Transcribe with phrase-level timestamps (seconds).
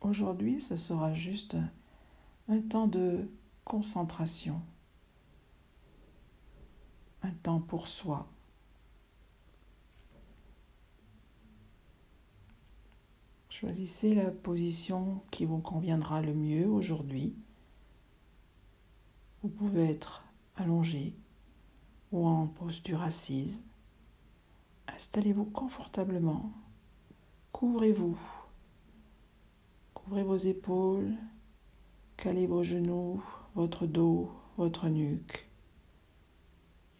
[0.00, 1.56] Aujourd'hui, ce sera juste
[2.48, 3.28] un temps de
[3.64, 4.62] concentration,
[7.22, 8.26] un temps pour soi.
[13.50, 17.36] Choisissez la position qui vous conviendra le mieux aujourd'hui.
[19.42, 20.24] Vous pouvez être
[20.56, 21.14] allongé
[22.10, 23.62] ou en posture assise.
[24.88, 26.52] Installez-vous confortablement.
[27.52, 28.18] Couvrez-vous.
[30.10, 31.14] Couvrez vos épaules.
[32.16, 33.22] Calez vos genoux,
[33.54, 35.48] votre dos, votre nuque.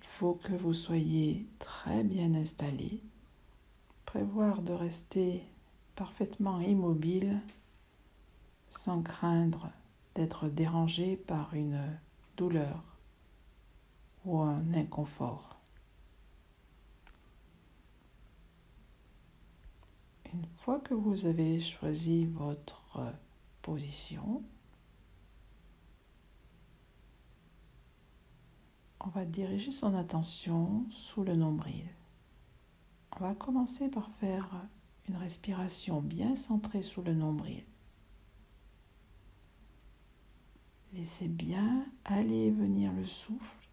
[0.00, 3.02] Il faut que vous soyez très bien installé.
[4.06, 5.42] Prévoir de rester
[5.96, 7.40] parfaitement immobile
[8.68, 9.72] sans craindre
[10.14, 11.98] d'être dérangé par une
[12.36, 12.84] douleur
[14.24, 15.59] ou un inconfort.
[20.32, 23.14] Une fois que vous avez choisi votre
[23.62, 24.42] position,
[29.00, 31.84] on va diriger son attention sous le nombril.
[33.16, 34.48] On va commencer par faire
[35.08, 37.64] une respiration bien centrée sous le nombril.
[40.92, 43.68] Laissez bien aller et venir le souffle.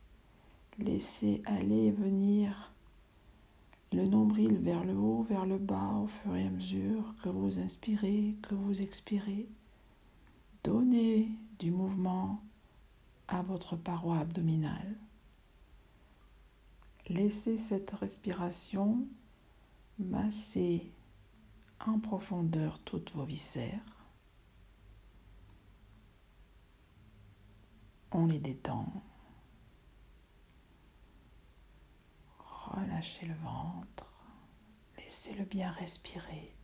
[0.79, 2.71] Laissez aller et venir
[3.93, 7.59] le nombril vers le haut, vers le bas au fur et à mesure que vous
[7.59, 9.47] inspirez, que vous expirez.
[10.63, 11.29] Donnez
[11.59, 12.41] du mouvement
[13.27, 14.95] à votre paroi abdominale.
[17.09, 19.07] Laissez cette respiration
[19.97, 20.91] masser
[21.85, 23.79] en profondeur toutes vos viscères.
[28.11, 28.91] On les détend.
[32.77, 34.05] Relâchez le ventre.
[34.97, 36.55] Laissez-le bien respirer.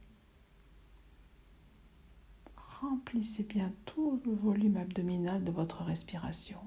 [2.55, 6.59] Remplissez bien tout le volume abdominal de votre respiration.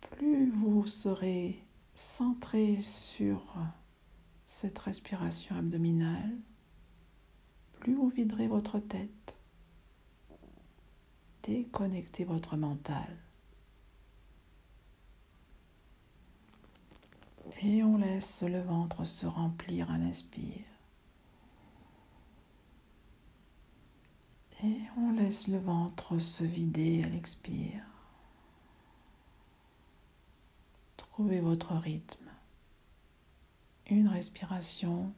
[0.00, 1.62] Plus vous serez
[1.94, 3.54] centré sur
[4.46, 6.38] cette respiration abdominale,
[7.74, 9.36] plus vous viderez votre tête.
[11.42, 13.18] Déconnectez votre mental.
[17.64, 20.64] Et on laisse le ventre se remplir à l'inspire.
[24.64, 27.84] Et on laisse le ventre se vider à l'expire.
[30.96, 32.22] Trouvez votre rythme
[33.92, 35.12] une respiration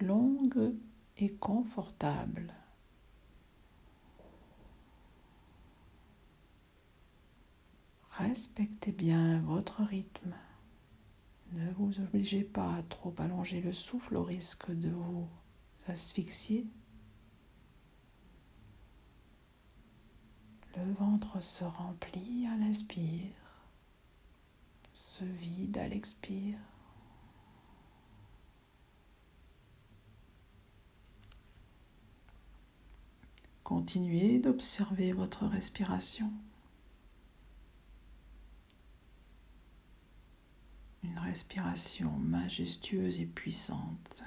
[0.00, 0.74] longue
[1.18, 2.54] et confortable.
[8.12, 10.34] Respectez bien votre rythme.
[11.52, 15.26] Ne vous obligez pas à trop allonger le souffle au risque de vous
[15.86, 16.66] asphyxier.
[20.76, 23.64] Le ventre se remplit à l'inspire,
[24.92, 26.58] se vide à l'expire.
[33.64, 36.30] Continuez d'observer votre respiration.
[41.24, 44.22] Respiration majestueuse et puissante.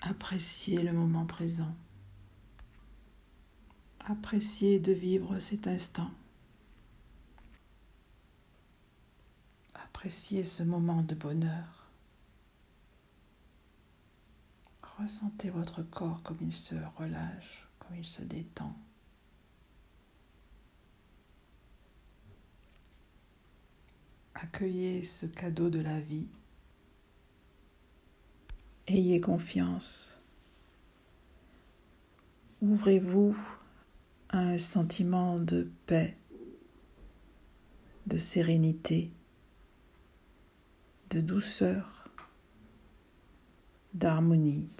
[0.00, 1.74] Appréciez le moment présent.
[4.00, 6.10] Appréciez de vivre cet instant.
[9.74, 11.90] Appréciez ce moment de bonheur.
[14.98, 18.74] Ressentez votre corps comme il se relâche, comme il se détend.
[24.40, 26.28] Accueillez ce cadeau de la vie.
[28.86, 30.16] Ayez confiance.
[32.62, 33.36] Ouvrez-vous
[34.28, 36.16] à un sentiment de paix,
[38.06, 39.10] de sérénité,
[41.10, 42.08] de douceur
[43.92, 44.70] d'harmonie.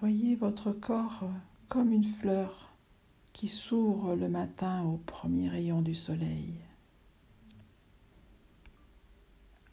[0.00, 1.30] Voyez votre corps
[1.68, 2.75] comme une fleur
[3.36, 6.54] qui s'ouvre le matin au premier rayon du soleil.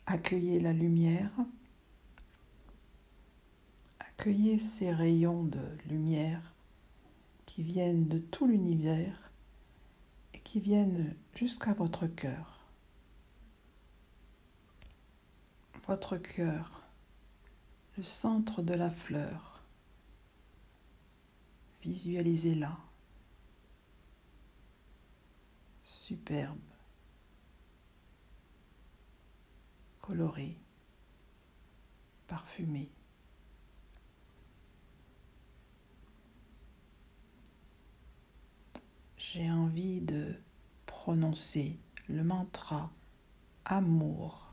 [0.05, 1.31] Accueillez la lumière,
[3.99, 6.53] accueillez ces rayons de lumière
[7.45, 9.31] qui viennent de tout l'univers
[10.33, 12.67] et qui viennent jusqu'à votre cœur.
[15.87, 16.83] votre cœur,
[17.97, 19.63] le centre de la fleur.
[21.81, 22.77] Visualisez-la.
[26.05, 26.59] Superbe.
[30.01, 30.57] coloré,
[32.27, 32.91] parfumé.
[39.15, 40.35] J'ai envie de
[40.85, 41.79] prononcer
[42.09, 42.91] le mantra
[43.63, 44.51] amour.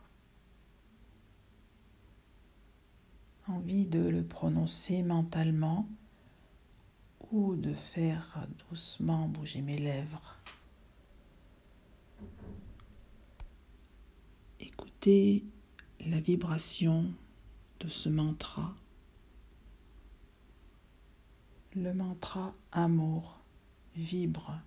[3.48, 5.88] Envie de le prononcer mentalement
[7.32, 10.36] ou de faire doucement bouger mes lèvres.
[15.02, 15.46] Écoutez
[16.00, 17.10] la vibration
[17.78, 18.74] de ce mantra.
[21.74, 23.40] Le mantra amour
[23.96, 24.60] vibre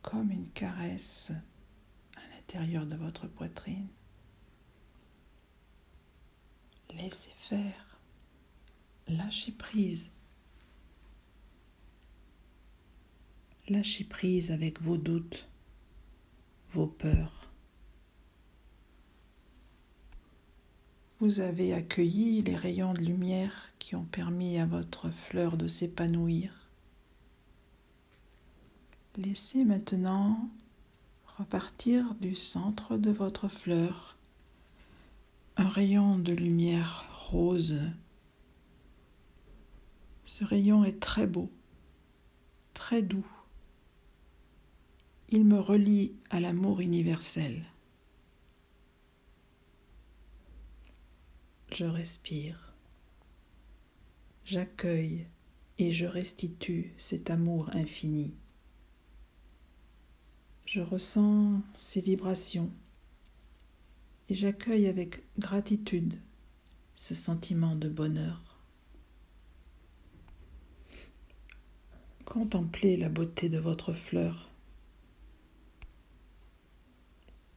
[0.00, 1.30] comme une caresse
[2.16, 3.88] à l'intérieur de votre poitrine.
[6.94, 7.98] Laissez faire,
[9.08, 10.10] lâchez prise.
[13.68, 15.46] Lâchez prise avec vos doutes,
[16.70, 17.43] vos peurs.
[21.24, 26.68] Vous avez accueilli les rayons de lumière qui ont permis à votre fleur de s'épanouir.
[29.16, 30.50] Laissez maintenant
[31.38, 34.18] repartir du centre de votre fleur
[35.56, 37.80] un rayon de lumière rose.
[40.26, 41.50] Ce rayon est très beau,
[42.74, 43.26] très doux.
[45.30, 47.64] Il me relie à l'amour universel.
[51.74, 52.72] Je respire.
[54.44, 55.26] J'accueille
[55.78, 58.32] et je restitue cet amour infini.
[60.66, 62.70] Je ressens ces vibrations
[64.28, 66.14] et j'accueille avec gratitude
[66.94, 68.56] ce sentiment de bonheur.
[72.24, 74.48] Contemplez la beauté de votre fleur.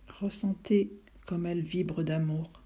[0.10, 0.92] Ressentez
[1.28, 2.64] comme elle vibre d'amour.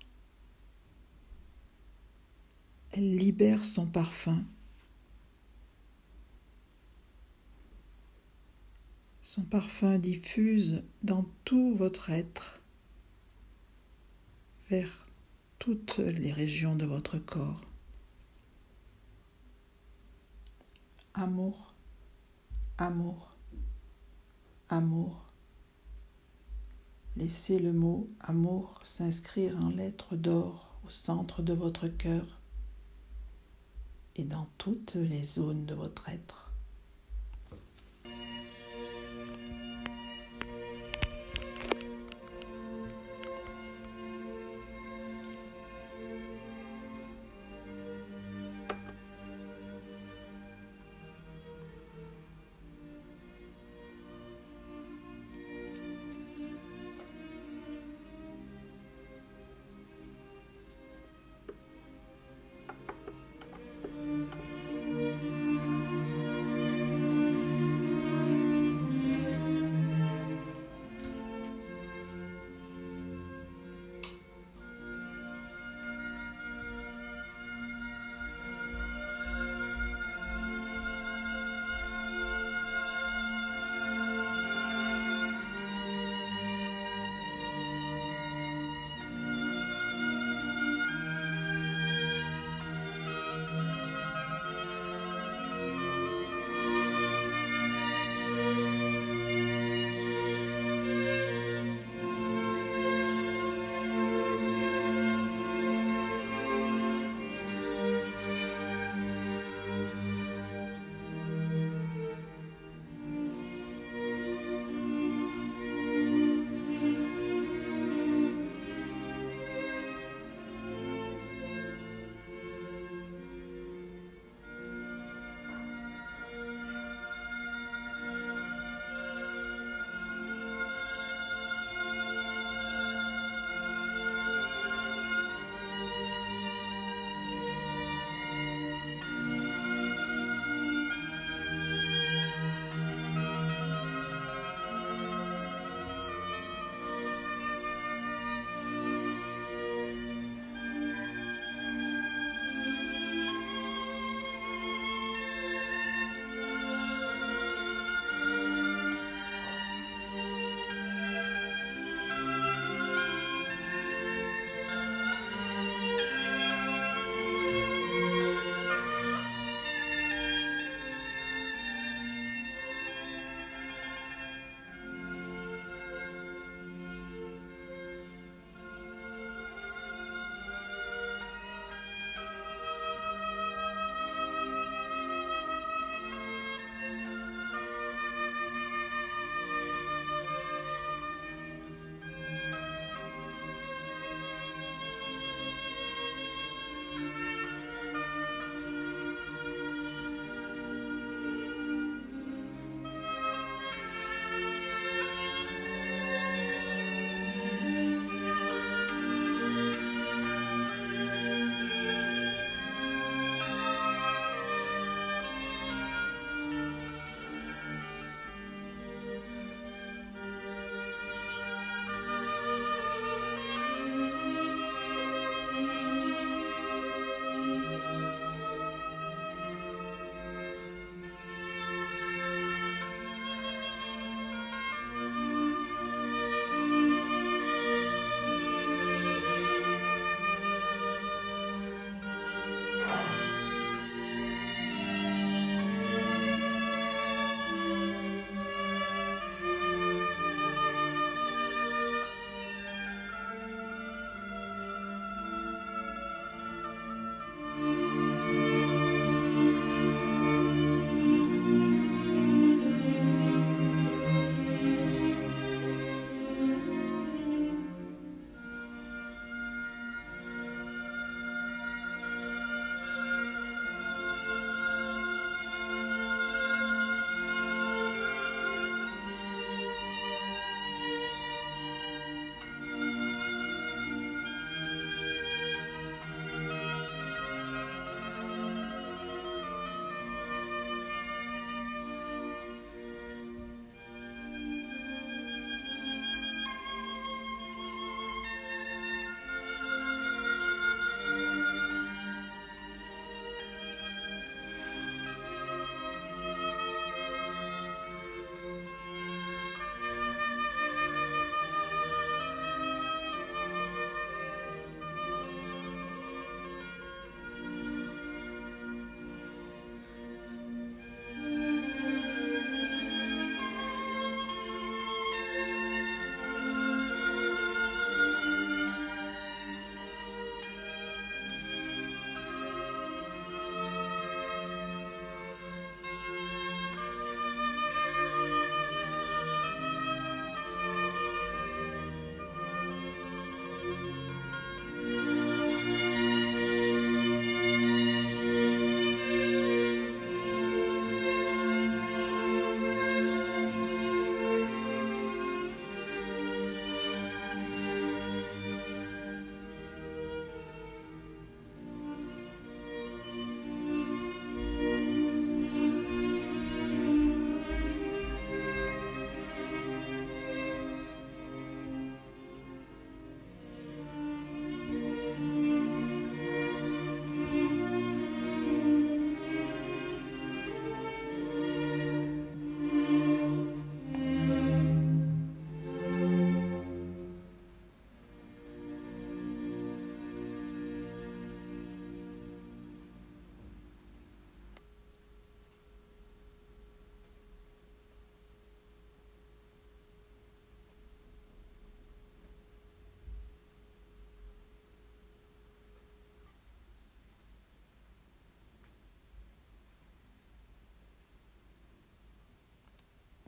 [2.93, 4.43] Elle libère son parfum
[9.21, 12.59] Son parfum diffuse dans tout votre être,
[14.69, 15.07] vers
[15.57, 17.61] toutes les régions de votre corps.
[21.13, 21.73] Amour,
[22.77, 23.37] amour,
[24.67, 25.31] amour.
[27.15, 32.40] Laissez le mot amour s'inscrire en lettres d'or au centre de votre cœur
[34.15, 36.50] et dans toutes les zones de votre être.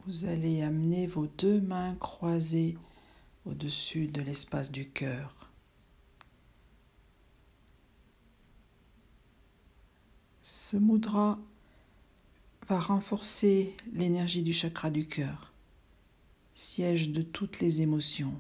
[0.06, 2.78] Vous allez amener vos deux mains croisées
[3.46, 5.50] au-dessus de l'espace du cœur.
[10.42, 11.40] Ce mudra
[12.68, 15.54] va renforcer l'énergie du chakra du cœur,
[16.54, 18.38] siège de toutes les émotions.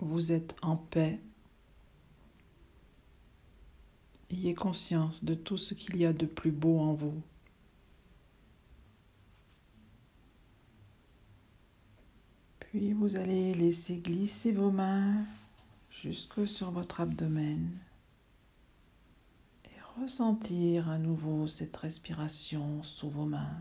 [0.00, 1.20] Vous êtes en paix.
[4.30, 7.22] Ayez conscience de tout ce qu'il y a de plus beau en vous.
[12.76, 15.24] Puis vous allez laisser glisser vos mains
[15.88, 17.70] jusque sur votre abdomen
[19.64, 23.58] et ressentir à nouveau cette respiration sous vos mains.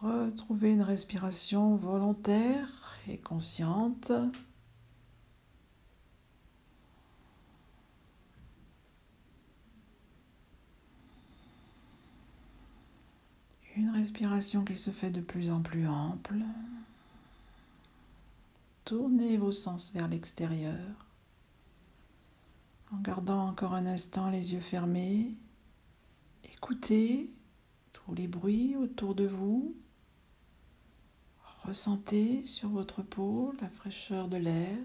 [0.00, 4.12] Retrouvez une respiration volontaire et consciente.
[13.78, 16.36] Une respiration qui se fait de plus en plus ample.
[18.84, 20.78] Tournez vos sens vers l'extérieur
[22.92, 25.34] en gardant encore un instant les yeux fermés.
[26.44, 27.28] Écoutez
[27.92, 29.74] tous les bruits autour de vous.
[31.64, 34.78] Ressentez sur votre peau la fraîcheur de l'air.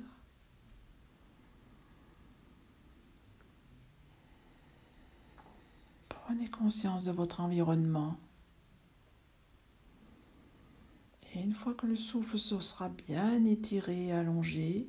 [6.10, 8.18] Prenez conscience de votre environnement.
[11.36, 14.88] Et une fois que le souffle se sera bien étiré allongé,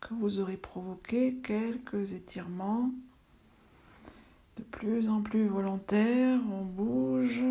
[0.00, 2.90] que vous aurez provoqué quelques étirements
[4.56, 7.44] de plus en plus volontaires, on bouge,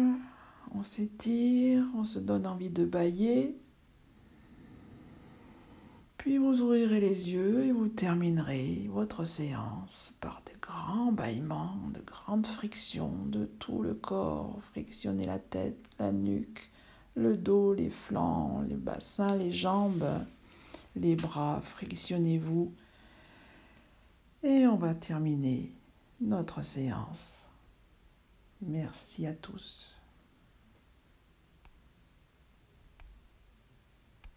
[0.73, 3.55] on s'étire, on se donne envie de bailler.
[6.17, 12.01] Puis vous ouvrirez les yeux et vous terminerez votre séance par de grands bâillements, de
[12.01, 14.57] grandes frictions de tout le corps.
[14.71, 16.71] Frictionner la tête, la nuque,
[17.19, 20.07] le dos, les flancs, les bassins, les jambes,
[20.95, 22.71] les bras, frictionnez-vous.
[24.43, 25.71] Et on va terminer
[26.21, 27.47] notre séance.
[28.61, 29.98] Merci à tous.